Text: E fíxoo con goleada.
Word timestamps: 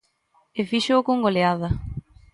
E 0.59 0.61
fíxoo 0.71 1.05
con 1.07 1.17
goleada. 1.25 1.69